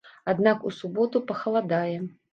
[0.31, 1.97] Аднак у суботу пахаладае.